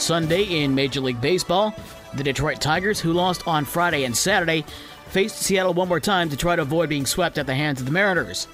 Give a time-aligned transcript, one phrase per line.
[0.00, 1.74] Sunday in Major League Baseball,
[2.14, 4.64] the Detroit Tigers, who lost on Friday and Saturday,
[5.08, 7.86] faced Seattle one more time to try to avoid being swept at the hands of
[7.86, 8.48] the Mariners.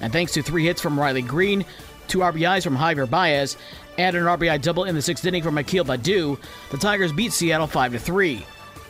[0.00, 1.64] And thanks to three hits from Riley Greene,
[2.08, 3.56] two RBIs from Javier Baez,
[3.98, 6.38] and an RBI double in the sixth inning from Akil Baddoo,
[6.70, 8.46] the Tigers beat Seattle 5 3.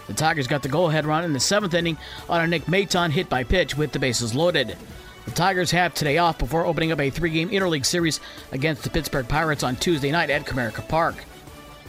[0.06, 1.96] The Tigers got the go-ahead run in the seventh inning
[2.28, 4.76] on a Nick Maton hit by pitch with the bases loaded.
[5.24, 8.20] The Tigers have today off before opening up a three-game interleague series
[8.52, 11.24] against the Pittsburgh Pirates on Tuesday night at Comerica Park.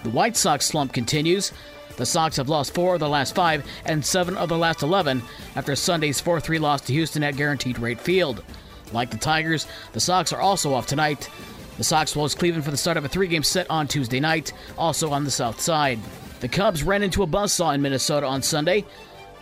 [0.03, 1.51] The White Sox slump continues.
[1.97, 5.21] The Sox have lost four of the last five and seven of the last 11
[5.55, 8.43] after Sunday's 4 3 loss to Houston at Guaranteed Rate Field.
[8.91, 11.29] Like the Tigers, the Sox are also off tonight.
[11.77, 14.19] The Sox will host Cleveland for the start of a three game set on Tuesday
[14.19, 15.99] night, also on the south side.
[16.39, 18.85] The Cubs ran into a buzzsaw in Minnesota on Sunday.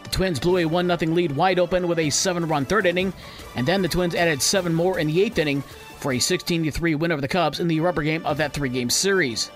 [0.04, 3.14] The Twins blew a 1 0 lead wide open with a 7 run third inning,
[3.56, 5.62] and then the Twins added 7 more in the eighth inning
[6.00, 8.70] for a 16 3 win over the Cubs in the rubber game of that three
[8.70, 9.52] game series.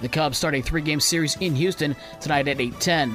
[0.00, 3.14] The Cubs start a three game series in Houston tonight at 8:10.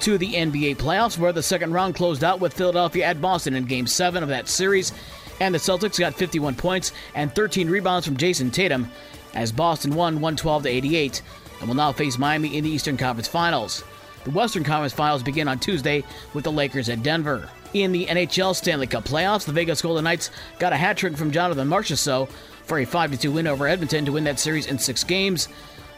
[0.00, 3.64] To the NBA playoffs, where the second round closed out with Philadelphia at Boston in
[3.66, 4.92] Game 7 of that series,
[5.40, 8.90] and the Celtics got 51 points and 13 rebounds from Jayson Tatum
[9.34, 11.22] as Boston won 112 to 88
[11.60, 13.84] and will now face Miami in the Eastern Conference Finals.
[14.24, 17.48] The Western Conference Finals begin on Tuesday with the Lakers at Denver.
[17.74, 21.30] In the NHL Stanley Cup playoffs, the Vegas Golden Knights got a hat trick from
[21.30, 22.28] Jonathan Marchessault
[22.66, 25.48] for a 5 2 win over Edmonton to win that series in six games.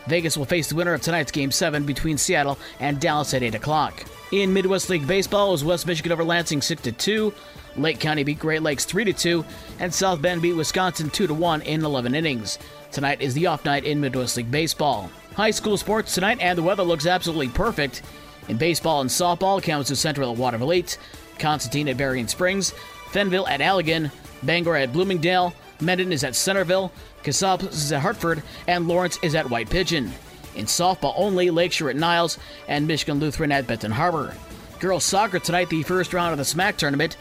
[0.06, 3.54] Vegas will face the winner of tonight's Game 7 between Seattle and Dallas at 8
[3.54, 4.04] o'clock.
[4.32, 7.32] In Midwest League Baseball, it was West Michigan over Lansing 6 2.
[7.76, 9.44] Lake County beat Great Lakes 3 2,
[9.78, 12.58] and South Bend beat Wisconsin 2 1 in 11 innings.
[12.92, 15.10] Tonight is the off night in Midwest League Baseball.
[15.34, 18.02] High school sports tonight, and the weather looks absolutely perfect.
[18.48, 20.98] In baseball and softball, Kalamazoo Central at Watervliet 8,
[21.38, 22.72] Constantine at Berrien Springs,
[23.10, 24.10] Fennville at Allegan,
[24.42, 26.92] Bangor at Bloomingdale, Mendon is at Centreville,
[27.24, 30.12] Casab is at Hartford, and Lawrence is at White Pigeon.
[30.54, 34.34] In softball only, Lakeshore at Niles, and Michigan Lutheran at Benton Harbor.
[34.78, 37.16] Girls soccer tonight, the first round of the SMAC tournament.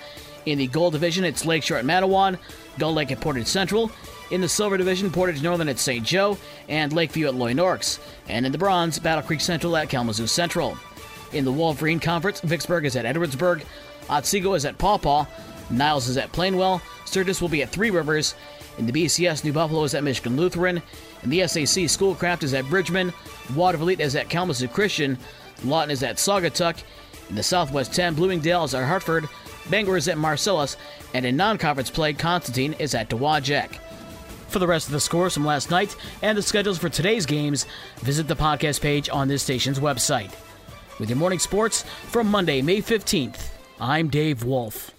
[0.46, 2.38] In the gold division, it's Lakeshore at Mattawan,
[2.78, 3.90] Gull Lake at Portage Central.
[4.30, 6.06] In the silver division, Portage Northern at St.
[6.06, 6.38] Joe,
[6.68, 8.00] and Lakeview at Loy Norrix.
[8.28, 10.78] And in the bronze, Battle Creek Central at Kalamazoo Central.
[11.32, 13.64] In the Wolverine Conference, Vicksburg is at Edwardsburg,
[14.10, 15.26] Otsego is at Paw Paw,
[15.70, 18.36] Niles is at Plainwell, Sturgis will be at Three Rivers.
[18.78, 20.82] In the BCS, New Buffalo is at Michigan Lutheran.
[21.24, 23.14] In the SAC, Schoolcraft is at Bridgman.
[23.54, 25.18] Watervliet is at Kalamazoo Christian.
[25.64, 26.82] Lawton is at Saugatuck.
[27.30, 29.30] In the Southwest 10, Bloomingdale is at Hartford.
[29.70, 30.78] Bangor is at Marcellus.
[31.14, 33.80] And in non conference play, Constantine is at Dowagiac.
[34.48, 37.66] For the rest of the scores from last night and the schedules for today's games,
[38.02, 40.32] visit the podcast page on this station's website.
[41.00, 44.93] With your morning sports from Monday, May 15th, I'm Dave Wolf.